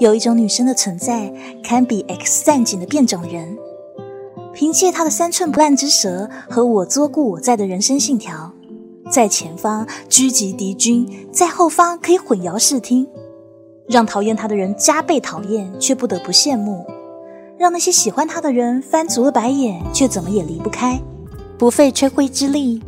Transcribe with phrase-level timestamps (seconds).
[0.00, 1.30] 有一种女生的存在，
[1.62, 3.58] 堪比 X 战警的变种人。
[4.54, 8.50] 凭借她的三寸不烂之舌和我作故我在的人生信条，
[9.10, 13.06] 在前方狙击敌军，在后方可以混淆视听，
[13.88, 16.82] 让讨厌她的人加倍讨厌，却不得不羡慕；
[17.58, 20.98] 让那些喜欢她的人翻足了白眼，却怎么也离不开，
[21.58, 22.82] 不费吹灰之力，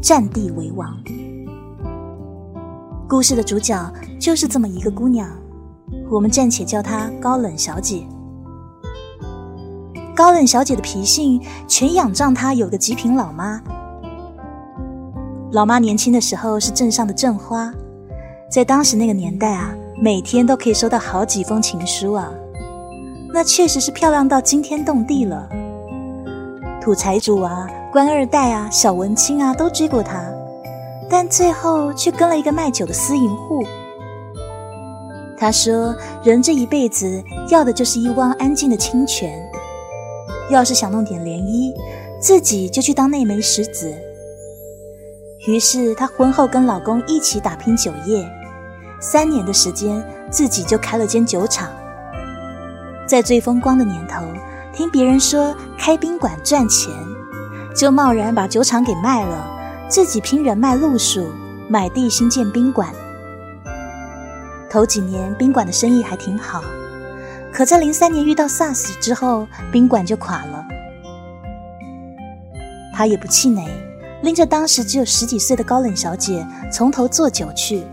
[0.00, 0.96] 占地为王。
[3.06, 5.30] 故事的主角就是这么一个姑娘，
[6.08, 8.06] 我们暂且叫她高冷小姐。
[10.14, 13.60] 高冷小姐的脾性全仰仗她有个极品老妈。
[15.52, 17.72] 老妈年轻的时候是镇上的镇花，
[18.50, 22.28] 在当时那个年代啊，每天都可以收到好几封情书啊，
[23.32, 25.48] 那确实是漂亮到惊天动地了。
[26.80, 30.24] 土财主啊、官二代啊、小文青啊都追过她，
[31.10, 33.64] 但最后却跟了一个卖酒的私营户。
[35.38, 39.38] 他说：“人这一辈子要的就是一汪安静的清泉。”
[40.50, 41.74] 要是想弄点涟漪，
[42.20, 43.92] 自己就去当那枚石子。
[45.46, 48.26] 于是她婚后跟老公一起打拼酒业，
[49.00, 51.68] 三年的时间，自己就开了间酒厂。
[53.06, 54.22] 在最风光的年头，
[54.72, 56.92] 听别人说开宾馆赚钱，
[57.74, 59.46] 就贸然把酒厂给卖了，
[59.88, 61.26] 自己拼人脉路数，
[61.68, 62.92] 买地新建宾馆。
[64.76, 66.62] 头几年宾馆的生意还挺好。
[67.50, 70.62] 可在零三年遇到 SARS 之后，宾馆就垮了。
[72.94, 73.66] 他也不气馁，
[74.22, 77.84] 拎着当时只有十几岁的高冷小姐，从头做酒去。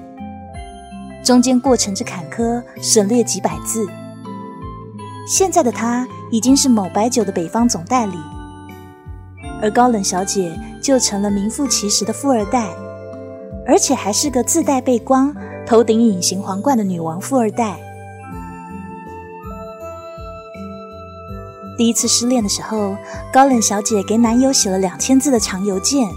[1.23, 3.87] 中间过程之坎坷，省略几百字。
[5.25, 8.17] 现在的他已经是某白酒的北方总代理，
[9.61, 12.67] 而高冷小姐就成了名副其实的富二代，
[13.65, 15.33] 而且还是个自带背光、
[15.65, 17.79] 头顶隐形皇冠的女王富二代。
[21.77, 22.95] 第一次失恋的时候，
[23.31, 26.07] 高冷小姐给男友写了两千字的长邮件，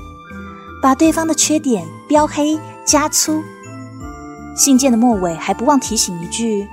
[0.83, 3.43] 把对方的缺点标黑加粗。
[4.55, 6.67] 信件的末尾还不忘提醒一句：“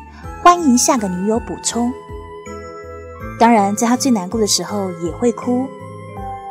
[0.43, 1.93] 欢迎下个女友补充。”
[3.39, 5.67] 当然，在她最难过的时候也会哭，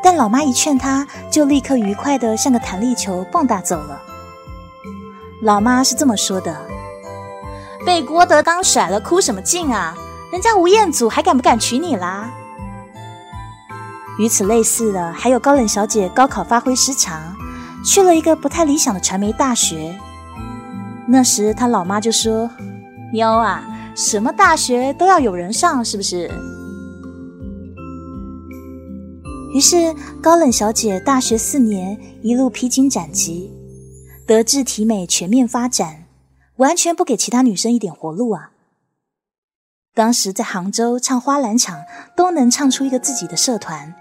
[0.03, 4.01] 但老妈一劝她，就立刻愉快的像个弹力球蹦跶走了。
[5.43, 6.57] 老妈是这么说的
[7.85, 9.93] ：“被郭德纲甩了，哭什么劲啊？”
[10.31, 12.31] 人家吴彦祖还敢不敢娶你啦？
[14.21, 17.35] 与此类似的，还有高冷小姐高考发挥失常，
[17.85, 19.99] 去了一个不太理想的传媒大学。
[21.09, 22.49] 那时她老妈就说
[23.13, 23.65] ：“妞啊，
[23.97, 26.31] 什么大学都要有人上，是不是？”
[29.53, 29.93] 于是
[30.23, 33.53] 高冷小姐大学四年一路披荆斩棘，
[34.27, 36.05] 德智体美全面发展，
[36.57, 38.53] 完全不给其他女生一点活路啊！
[39.95, 41.83] 当时在杭州唱花篮场
[42.17, 43.95] 都能唱出一个自己的社团，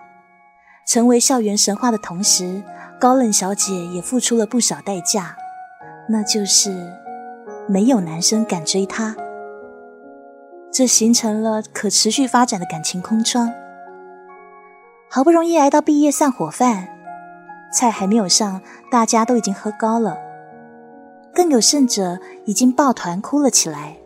[0.87, 2.63] 成为校园神话的同时，
[2.99, 5.35] 高冷小姐也付出了不少代价，
[6.07, 6.93] 那就是
[7.67, 9.15] 没有男生敢追她，
[10.71, 13.51] 这形成了可持续发展的感情空窗。
[15.09, 16.87] 好不容易挨到毕业散伙饭，
[17.71, 18.61] 菜还没有上，
[18.91, 20.17] 大家都已经喝高了，
[21.33, 23.97] 更有甚者已经抱团哭了起来。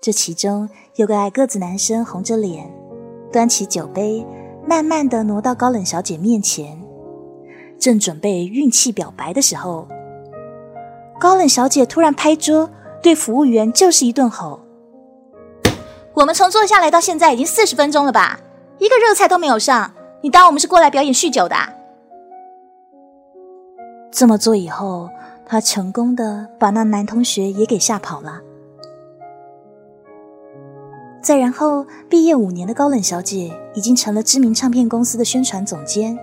[0.00, 2.72] 这其中有个矮个子男生，红着脸，
[3.32, 4.24] 端起酒杯，
[4.64, 6.80] 慢慢的挪到高冷小姐面前，
[7.80, 9.88] 正准备运气表白的时候，
[11.18, 12.70] 高冷小姐突然拍桌，
[13.02, 14.60] 对服务员就是一顿吼
[16.14, 18.38] ：“我们从坐下来到现在已经四十分钟了吧，
[18.78, 19.92] 一个热菜都没有上，
[20.22, 21.56] 你当我们是过来表演酗酒的？”
[24.10, 25.08] 这么做以后，
[25.46, 28.40] 他成功的把那男同学也给吓跑了。
[31.20, 36.18] 再然后，毕业五年的高冷小姐已经成了知名唱片公司的宣传总监，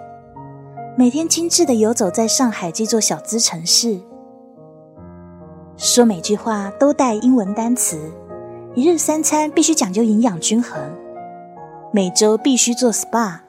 [0.98, 4.00] 每天精致的游走在上海这座小资城市，
[5.78, 8.12] 说每句话都带英文单词，
[8.74, 10.82] 一日三餐必须讲究营养均衡，
[11.92, 13.40] 每周必须做 SPA，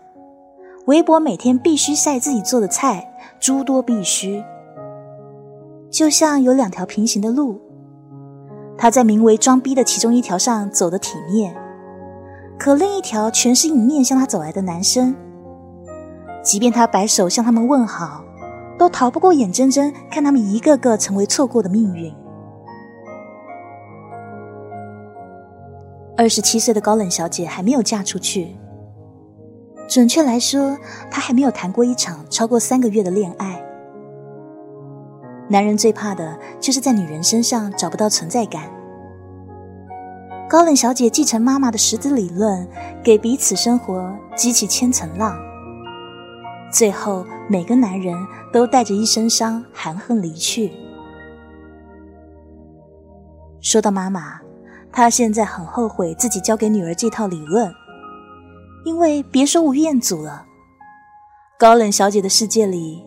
[0.87, 4.43] 微博每天必须晒自己做的菜，诸多必须，
[5.91, 7.61] 就像有两条平行的路。
[8.79, 11.57] 他在名为“装逼”的其中一条上走得体面，
[12.59, 15.15] 可另一条全是迎面向他走来的男生。
[16.43, 18.25] 即便他摆手向他们问好，
[18.79, 22.15] 都逃不过眼睁睁看他们一个个成为错过的命运。
[26.17, 28.57] 二十七岁的高冷小姐还没有嫁出去，
[29.89, 30.77] 准确来说，
[31.11, 33.63] 他还没有谈过一场超过三个月的恋爱。
[35.49, 38.65] 男人最怕的就是在女人身上找不到存在感。
[40.49, 42.69] 高冷小姐继承妈妈的十字理论，
[43.03, 45.37] 给彼此生活激起千层浪。
[46.73, 48.15] 最后，每个男人
[48.53, 50.73] 都带着一身伤，含恨离去。
[53.61, 54.41] 说到妈妈，
[54.93, 57.73] 她现在很后悔自己教给女儿这套理论，
[58.87, 60.47] 因为别说吴彦祖了，
[61.59, 63.05] 高冷小姐的世界里，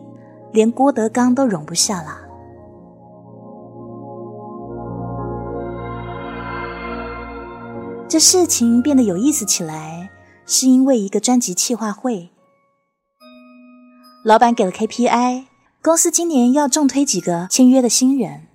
[0.52, 2.20] 连郭德纲都容不下了。
[8.06, 10.10] 这事情变得有意思起来，
[10.44, 12.28] 是因为一个专辑企划会。
[14.22, 15.46] 老板给了 KPI，
[15.82, 18.48] 公司今年要重推几个签约的新人，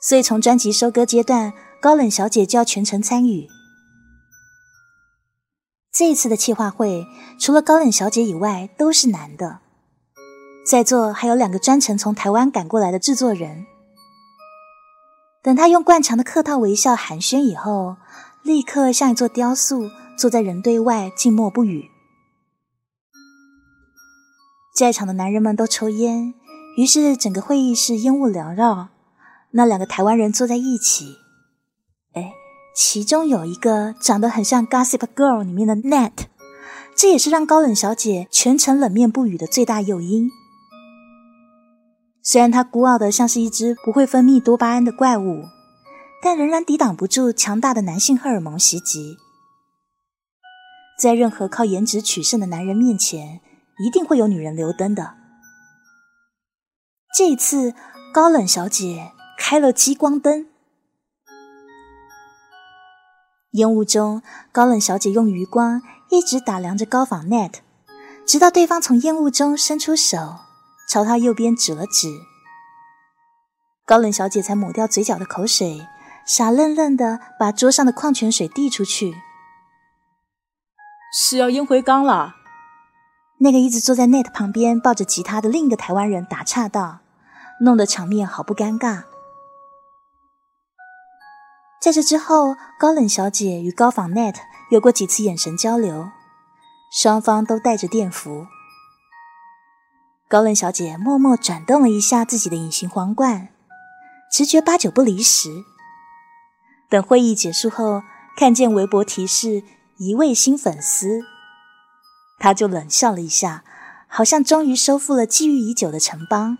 [0.00, 3.48] 所以从专辑收割阶段，高冷小姐就要全程参与。
[5.94, 7.06] 这一次的企划会，
[7.38, 9.60] 除了高冷小姐以外都是男的，
[10.66, 13.64] 在座还有两个专程从台湾赶过来的制作人。
[15.40, 17.96] 等他用惯常的客套微笑寒暄以后，
[18.42, 19.88] 立刻像一座雕塑，
[20.18, 21.88] 坐在人堆外静默不语。
[24.74, 26.34] 在场的男人们都抽烟，
[26.76, 28.88] 于是整个会议室烟雾缭绕。
[29.52, 31.18] 那两个台湾人坐在一起，
[32.74, 36.12] 其中有一个长得很像《Gossip Girl》里面的 Net，
[36.96, 40.30] 这也是让高冷小姐全程冷面不语的最大诱因。
[42.22, 45.44] 虽然她孤傲的像是一只不会分泌多巴胺的怪物，
[46.22, 49.16] 但仍然抵挡不住强大的男性荷尔蒙袭击。
[50.98, 53.40] 在任何靠颜值取胜的男人面前。
[53.84, 55.14] 一定会有女人留灯的。
[57.16, 57.74] 这一次，
[58.12, 60.46] 高冷小姐开了激光灯，
[63.54, 64.20] 烟雾中，
[64.50, 65.80] 高冷小姐用余光
[66.10, 67.52] 一直打量着高仿 Net，
[68.26, 70.38] 直到对方从烟雾中伸出手，
[70.88, 72.08] 朝她右边指了指，
[73.86, 75.86] 高冷小姐才抹掉嘴角的口水，
[76.26, 79.14] 傻愣愣的把桌上的矿泉水递出去
[81.14, 82.34] ：“是要烟灰缸了。”
[83.38, 86.98] 那个一直坐在 Net 旁边抱着吉他的另一个台湾人打岔道，
[87.60, 89.04] 弄得场面好不尴尬。
[91.84, 94.36] 在这之后，高冷小姐与高仿 Net
[94.70, 96.08] 有过几次眼神交流，
[96.90, 98.46] 双方都带着电符。
[100.26, 103.48] 高冷小姐默默转动了一下自己的隐形皇冠，
[104.32, 105.50] 直觉八九不离十。
[106.88, 108.02] 等会议结束后，
[108.34, 109.62] 看见微博提示
[109.98, 111.20] 一位新粉丝。
[112.38, 113.62] 他就冷笑了一下，
[114.08, 116.56] 好像终于收复了觊觎已久的城邦。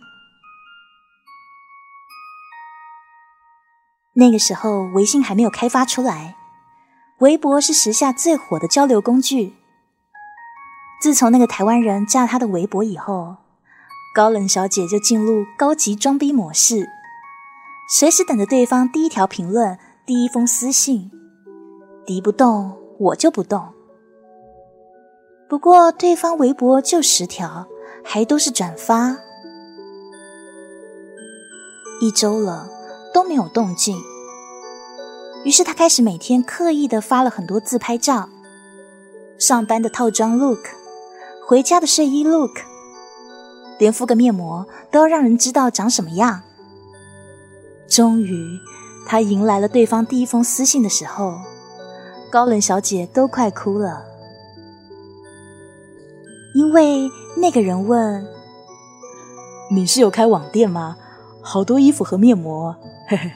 [4.15, 6.37] 那个时候，微信还没有开发出来，
[7.19, 9.55] 微博是时下最火的交流工具。
[11.03, 13.37] 自从那个台湾人加了他的微博以后，
[14.15, 16.89] 高冷小姐就进入高级装逼模式，
[17.99, 19.77] 随时等着对方第一条评论、
[20.07, 21.11] 第一封私信，
[22.07, 23.75] 敌不动我就不动。
[25.49, 27.67] 不过，对方微博就十条，
[28.05, 29.17] 还都是转发。
[32.01, 32.69] 一周了
[33.15, 33.97] 都没有动静，
[35.45, 38.29] 于是他开始每天刻意的发了很多自拍照，
[39.39, 40.59] 上班的套装 look，
[41.47, 42.59] 回家的睡衣 look，
[43.79, 46.43] 连敷个面膜都要让人知道长什么样。
[47.87, 48.59] 终于，
[49.07, 51.35] 他迎来了对方第一封私信的时候，
[52.33, 54.03] 高冷小姐都快哭了。
[56.57, 58.27] 因为那个人问
[59.71, 60.97] ：“你是有开网店吗？
[61.43, 62.75] 好多衣服和面膜。”
[63.07, 63.31] 嘿嘿。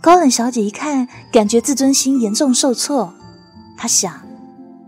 [0.00, 3.12] 高冷小姐一看，感觉自尊心严重受挫。
[3.76, 4.12] 她想：“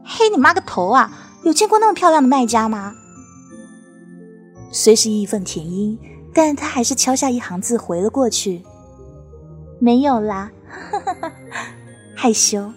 [0.05, 1.13] 嘿，你妈个头啊！
[1.45, 2.95] 有见过那么漂亮的卖家吗？”
[4.73, 5.99] 虽是义愤填膺，
[6.33, 8.63] 但她还是敲下一行字回了过去
[9.81, 10.51] ：“没有啦，
[12.17, 12.73] 害羞。”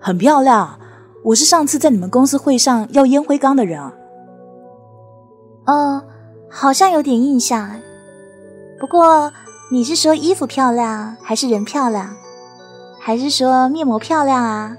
[0.00, 0.78] 很漂亮。
[1.24, 3.92] 我是上次在你们公司会上要烟灰缸的人啊。
[5.66, 6.04] 哦，
[6.50, 7.80] 好像有点印象。
[8.78, 9.32] 不过
[9.70, 12.16] 你是说衣服漂亮，还是人漂亮，
[13.00, 14.76] 还是说面膜漂亮啊？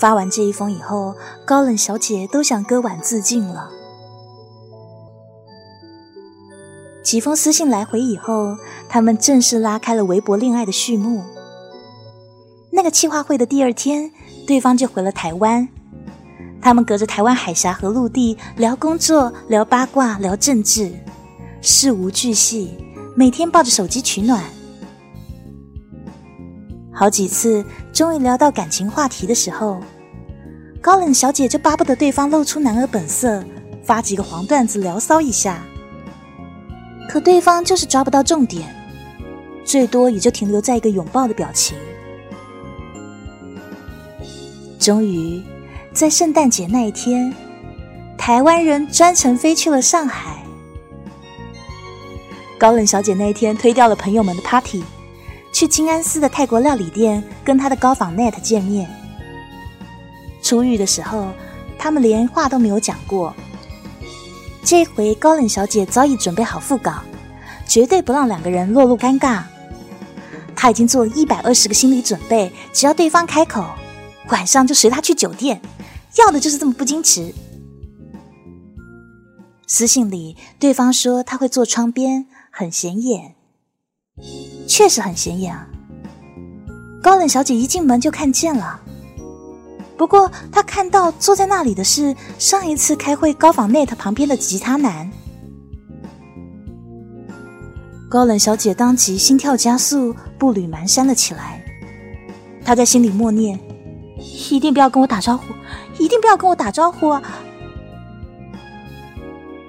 [0.00, 3.70] 发完这一封以后，高冷小姐都想割腕自尽了。
[7.04, 8.56] 几封私信来回以后，
[8.88, 11.22] 他们正式拉开了微博恋爱的序幕。
[12.70, 14.10] 那个企划会的第二天，
[14.46, 15.68] 对方就回了台湾。
[16.62, 20.92] 他们隔着台湾海峡和陆地聊工作、聊八卦、聊政治，
[21.60, 22.70] 事无巨细，
[23.16, 24.42] 每天抱着手机取暖。
[26.92, 29.80] 好几次，终于聊到感情话题的时候，
[30.80, 33.42] 高冷小姐就巴不得对方露出男儿本色，
[33.82, 35.64] 发几个黄段子聊骚一下。
[37.08, 38.72] 可对方就是抓不到重点，
[39.64, 41.76] 最多也就停留在一个拥抱的表情。
[44.78, 45.42] 终于，
[45.94, 47.34] 在圣诞节那一天，
[48.16, 50.42] 台湾人专程飞去了上海。
[52.58, 54.82] 高冷小姐那一天推掉了朋友们的 party，
[55.52, 58.88] 去金安寺的泰国料理店跟她的高仿 net 见面。
[60.42, 61.28] 出狱的时候，
[61.78, 63.34] 他们连话都没有讲过。
[64.64, 67.02] 这回高冷小姐早已准备好副稿，
[67.68, 69.42] 绝对不让两个人落入尴尬。
[70.56, 73.66] 她已经做了一百二十个心理准备，只要对方开口，
[74.28, 75.60] 晚上就随他去酒店，
[76.18, 77.32] 要的就是这么不矜持。
[79.66, 83.34] 私信里，对方说他会坐窗边，很显眼，
[84.68, 85.66] 确实很显眼啊。
[87.02, 88.80] 高冷小姐一进门就看见了。
[89.96, 95.10] 不过，她看到坐在那里的是上一次开会高仿 Net 旁边的吉他男。
[98.10, 101.64] 高冷小姐当即心跳加速，步履蹒跚了起来。
[102.64, 103.58] 她在心里默念
[104.50, 105.44] ：“一定不要跟我打招呼，
[106.02, 107.22] 一定不要跟我打招呼啊！”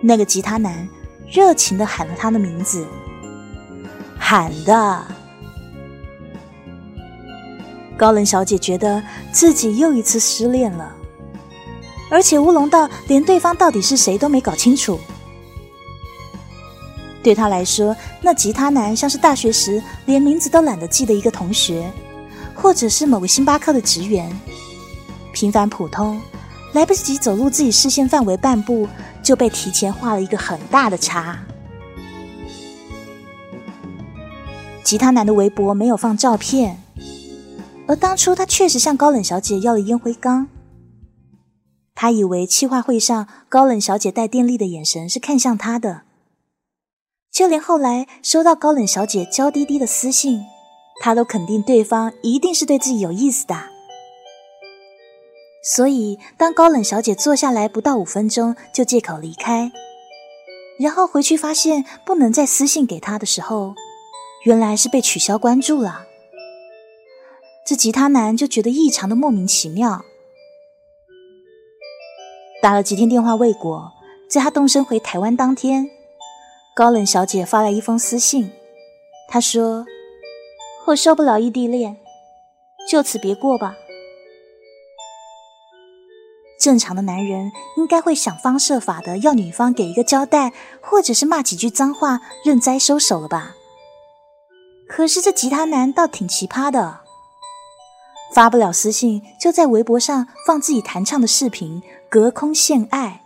[0.01, 0.87] 那个吉他男
[1.29, 2.85] 热情的喊了他的名字，
[4.17, 5.01] 喊的。
[7.95, 10.93] 高冷小姐觉得自己又一次失恋了，
[12.09, 14.99] 而且乌龙到连对方到底是谁都没搞清楚。
[17.23, 21.89] 对她来说，那吉他男像是大学时连名字都懒得记的一个同学，
[22.53, 24.29] 或者是某个星巴克的职员，
[25.33, 26.21] 平凡普通，
[26.71, 28.87] 来不及走入自己视线范围半步，
[29.21, 31.43] 就被提前画了一个很大的叉。
[34.83, 36.79] 吉他男的微博没有放照片。
[37.85, 40.47] 而当初他确实向高冷小姐要了烟灰缸，
[41.93, 46.03] 他以为气话会上高冷小姐带电力的眼神是看向他的，
[47.29, 50.45] 就连后来收到高冷小姐娇滴滴的私信，
[51.01, 53.72] 他都肯定对方一定是对自己有意思的。
[55.63, 59.71] 所以当高冷小姐坐下来不到五分钟就借口离开，
[60.77, 63.73] 然后回去发现不能再私信给他的时候，
[64.43, 66.01] 原来是被取消关注了。
[67.65, 70.03] 这吉他男就觉得异常的莫名其妙，
[72.61, 73.93] 打了几天电话未果，
[74.29, 75.89] 在他动身回台湾当天，
[76.75, 78.51] 高冷小姐发来一封私信，
[79.29, 79.85] 她说
[80.87, 81.95] ：“我受不了异地恋，
[82.89, 83.77] 就此别过吧。”
[86.63, 93.57] 正常的男人应该会想方设法的要女方给一个交代，或者是骂几句脏话，认栽收手了吧？
[94.87, 97.01] 可是这吉他男倒挺奇葩的。
[98.33, 103.23] 发不了私信，就在微博上放自己弹唱的视频，隔空献爱。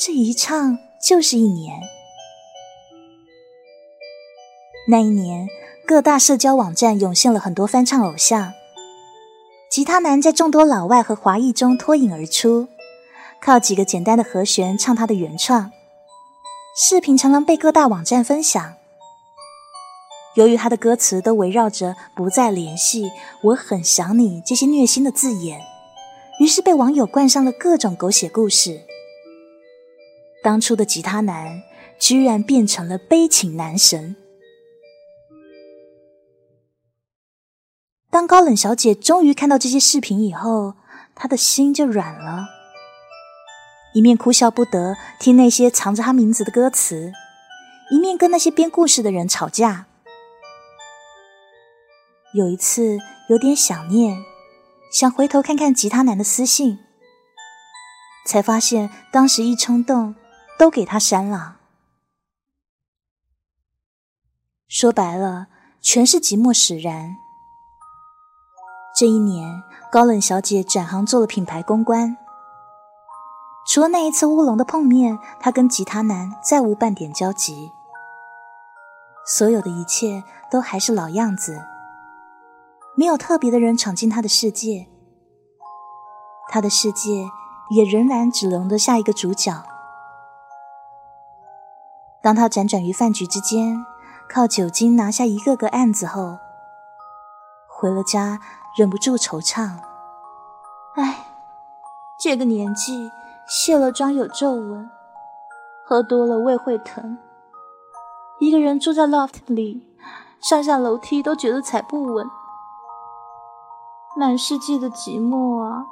[0.00, 1.78] 这一唱就是一年。
[4.88, 5.46] 那一年，
[5.86, 8.54] 各大社交网站涌现了很多翻唱偶像，
[9.70, 12.68] 吉他男在众多老外和华裔中脱颖而出，
[13.40, 15.72] 靠几个简单的和弦唱他的原创，
[16.76, 18.74] 视频常常被各大网站分享。
[20.36, 23.10] 由于他的歌词都围绕着“不再联系
[23.42, 25.60] ”“我很想你”这些虐心的字眼，
[26.40, 28.80] 于是被网友冠上了各种狗血故事。
[30.42, 31.62] 当初的吉他男
[31.98, 34.16] 居然变成了悲情男神。
[38.14, 40.74] 当高冷小姐终于看到这些视频以后，
[41.16, 42.46] 她的心就软了，
[43.92, 47.12] 一面哭笑不得听那些藏着他名字的歌词，
[47.90, 49.86] 一面跟那些编故事的人吵架。
[52.34, 54.24] 有一次有点想念，
[54.92, 56.78] 想回头看看吉他男的私信，
[58.28, 60.14] 才发现当时一冲动
[60.56, 61.56] 都给他删了。
[64.68, 65.48] 说白了，
[65.80, 67.23] 全是寂寞使然。
[68.96, 72.16] 这一年，高冷小姐转行做了品牌公关。
[73.66, 77.72] 除了那一次乌龙的碰面，她跟吉他男再无半点交集。
[79.26, 81.60] 所有的一切都还是老样子。
[82.94, 84.86] 没有特别的人闯进他的世界，
[86.48, 87.28] 他的世界
[87.70, 89.64] 也仍然只容得下一个主角。
[92.22, 93.84] 当他辗转于饭局之间，
[94.28, 96.38] 靠酒精拿下一个个案子后，
[97.66, 98.38] 回了家，
[98.76, 99.78] 忍不住惆怅
[100.96, 101.26] ：“哎，
[102.18, 103.10] 这个年纪，
[103.46, 104.90] 卸了妆有皱纹，
[105.86, 107.18] 喝多了胃会疼，
[108.40, 109.96] 一个人住在 loft 里，
[110.40, 112.26] 上下楼梯都觉得踩不稳。”
[114.16, 115.86] 满世界的寂寞啊！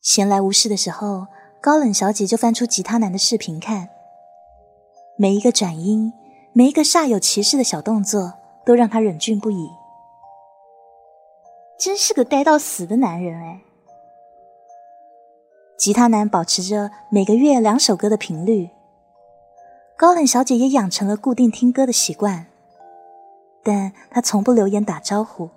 [0.00, 1.26] 闲来无事的时候，
[1.60, 3.88] 高冷小姐就翻出吉他男的视频看，
[5.18, 6.12] 每一个转音，
[6.52, 8.34] 每一个煞有其事的小动作，
[8.66, 9.70] 都让他忍俊不已。
[11.78, 13.60] 真是个呆到死的男人哎！
[15.78, 18.70] 吉他男保持着每个月两首歌的频率，
[19.96, 22.46] 高冷小姐也养成了固定听歌的习惯，
[23.62, 25.50] 但她从不留言打招呼。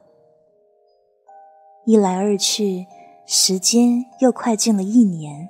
[1.85, 2.85] 一来二去，
[3.25, 5.49] 时间又快进了一年。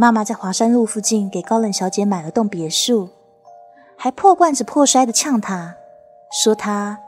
[0.00, 3.10] 妈妈在华山路附近给高冷小姐买了栋别墅。
[3.98, 5.74] 还破罐子破摔的呛她，
[6.42, 7.00] 说她，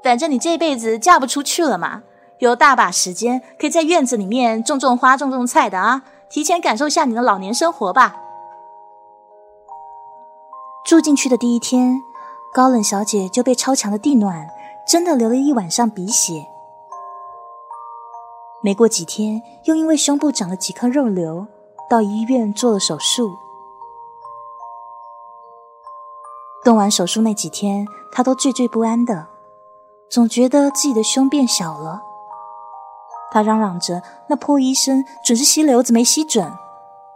[0.00, 2.04] 反正你这辈子嫁不出去了嘛，
[2.38, 8.14] 有大把时间可以在院子里面种种花、种种菜的啊，提前感受下你的老年生活吧。
[10.84, 12.00] 住进去的第一天，
[12.54, 14.48] 高冷小姐就被超强的地暖
[14.86, 16.46] 真的流了一晚上鼻血，
[18.62, 21.48] 没过几天，又因为胸部长了几颗肉瘤，
[21.88, 23.36] 到医院做了手术。
[26.64, 29.28] 动完手术那几天，他都惴惴不安的，
[30.10, 32.02] 总觉得自己的胸变小了。
[33.30, 36.52] 他嚷嚷着：“那破医生准是吸瘤子没吸准，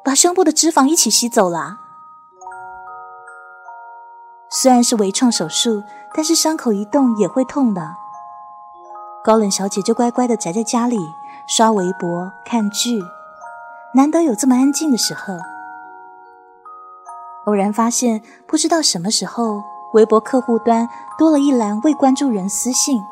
[0.05, 1.79] 把胸部的脂肪一起吸走了。”
[4.51, 5.83] 虽然是微创手术，
[6.15, 7.97] 但是伤口一动也会痛的。
[9.25, 10.99] 高冷小姐就乖乖的宅在家里
[11.47, 13.03] 刷微博、看剧，
[13.95, 15.35] 难得有这么安静的时候。
[17.47, 19.63] 偶然发现，不知道什么时候，
[19.95, 23.03] 微博客户端多了一栏未关注人私信。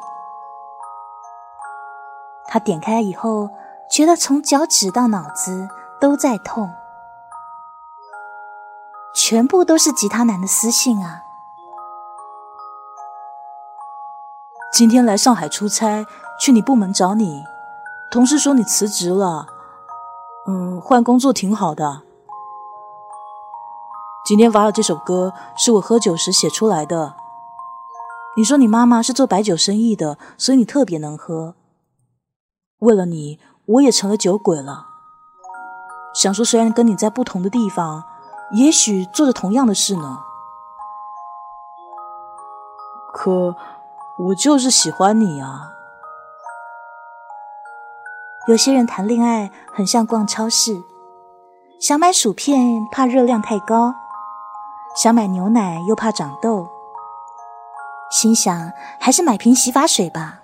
[2.47, 3.49] 他点开以后，
[3.91, 5.69] 觉得从脚趾到脑子
[6.01, 6.71] 都在痛，
[9.15, 11.25] 全部都是吉他男的私信啊！
[14.73, 16.07] 今天来上海出差，
[16.41, 17.45] 去你部门找你，
[18.11, 19.47] 同事说你辞职了，
[20.49, 22.01] 嗯，换工作挺好的。
[24.25, 27.17] 今天发的这首歌是我喝酒时写出来的。
[28.35, 31.55] 你说你妈妈是做白酒生意的，所以你特别能喝。
[32.79, 34.87] 为了你，我也成了酒鬼了。
[36.15, 38.05] 想说，虽然跟你在不同的地方，
[38.53, 40.21] 也许做着同样的事呢，
[43.13, 43.55] 可
[44.19, 45.73] 我就是喜欢你啊。
[48.49, 50.83] 有些人谈恋爱很像逛超市，
[51.79, 53.95] 想买薯片，怕热量太高。
[54.97, 56.67] 想买牛奶又怕长痘，
[58.11, 60.41] 心想还是买瓶洗发水吧。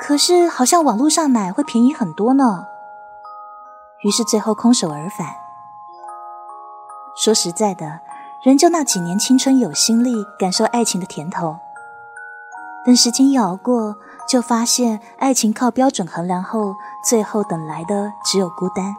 [0.00, 2.64] 可是好像网络上买会便宜很多呢。
[4.02, 5.28] 于是最后空手而返。
[7.22, 8.00] 说实在的，
[8.42, 11.58] 人就那几年青春有心力，感受爱情的甜头。
[12.84, 13.96] 等时间一熬过，
[14.28, 16.74] 就发现爱情靠标准衡量后，
[17.08, 18.94] 最后等来的只有孤单。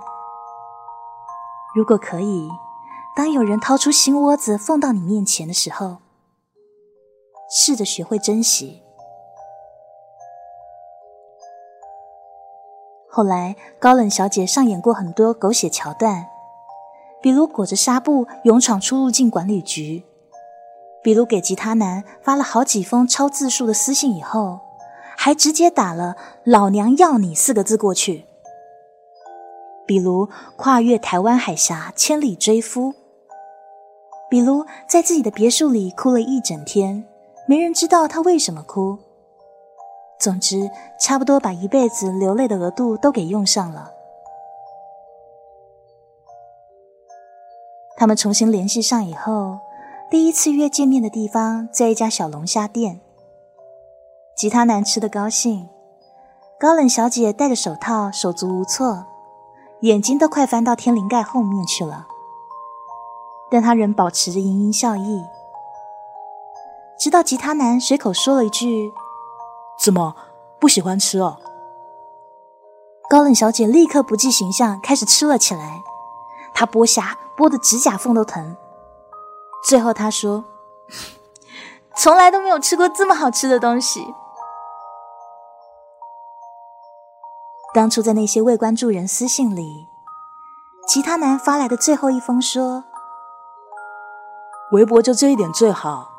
[1.76, 2.50] 如果可以。
[3.16, 6.00] 当有人掏出心窝子放到你面前的时候，
[7.50, 8.84] 试着学会珍惜。
[13.10, 16.28] 后来，高冷小姐上演过很多狗血桥段，
[17.22, 20.04] 比如裹着纱布勇闯出入境管理局，
[21.06, 24.60] 比如给吉他男发了好几封超字数的私信以后，
[25.16, 28.26] 还直接打了“老娘要你”四个字过去，
[29.86, 32.96] 比如跨越台湾海峡千里追夫。
[34.32, 37.06] 比如在自己的别墅里哭了一整天，
[37.48, 38.98] 没人知道他为什么哭。
[40.20, 43.92] 总之，差不多把一辈子流泪的额度都给用上了。
[47.96, 49.60] 他们重新联系上以后，
[50.16, 53.02] 第一次约见面的地方在一家小龙虾店。
[54.34, 55.68] 吉他男吃的高兴，
[56.58, 59.06] 高冷小姐戴着手套，手足无措，
[59.82, 62.08] 眼睛都快翻到天灵盖后面去了。
[63.52, 65.22] 但他仍保持着盈盈笑意，
[66.98, 68.94] 直到吉他男随口说了一句
[69.78, 70.16] ：“怎么
[70.62, 71.36] 不喜欢吃哦？”
[73.12, 75.84] 高冷小姐立刻不计形象，开始吃了起来。
[76.54, 78.56] 她剥虾剥的指甲缝都疼。
[79.66, 80.46] 最后他说
[81.98, 84.06] ：“从来都没有吃过这么好吃的东西。”
[87.74, 89.88] 当初在那些未关注人私信里，
[90.88, 92.86] 吉他男发来的最后一封说。
[94.72, 96.12] 微博就这一点最好。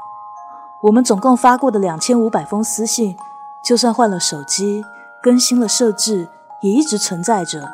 [0.82, 3.16] 我们总共发过的两千五百封私信，
[3.64, 4.84] 就算换了手机、
[5.22, 6.28] 更新了设置，
[6.62, 7.70] 也一直存在着。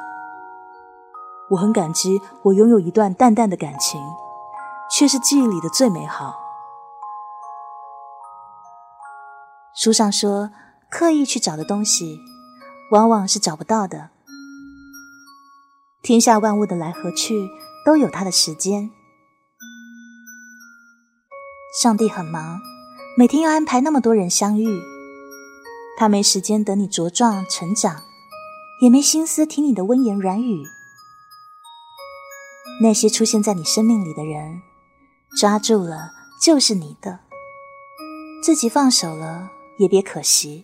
[1.51, 4.01] 我很感激我拥有一段淡淡的感情，
[4.93, 6.39] 却是记忆里的最美好。
[9.75, 10.51] 书上说，
[10.91, 12.21] 刻意去找的东西，
[12.91, 14.11] 往往是找不到的。
[16.03, 17.49] 天下万物的来和去
[17.87, 18.91] 都有它的时间。
[21.81, 22.61] 上帝很忙，
[23.17, 24.83] 每天要安排那么多人相遇，
[25.97, 28.03] 他没时间等你茁壮成长，
[28.83, 30.63] 也没心思听你的温言软语。
[32.83, 34.61] 那些出现在你生命里的人，
[35.39, 37.21] 抓住了就是你的，
[38.45, 40.63] 自己放手了也别可惜。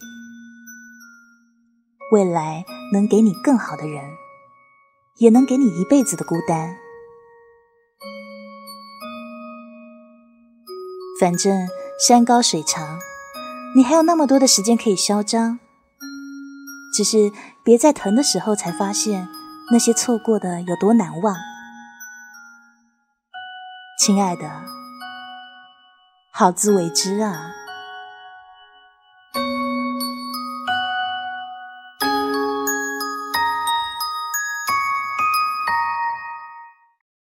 [2.12, 4.02] 未来能给你更好的人。
[5.18, 6.76] 也能给你一辈子的孤单。
[11.20, 11.66] 反正
[11.98, 13.00] 山高水长，
[13.74, 15.59] 你还有那么多的时间可以嚣张。
[16.94, 17.33] 只是
[17.64, 19.28] 别在疼的时候才发现
[19.72, 21.35] 那些错过的有多难忘。
[23.98, 24.48] 亲爱的，
[26.30, 27.50] 好自为之啊。